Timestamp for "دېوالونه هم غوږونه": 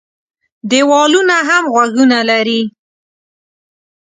0.69-2.19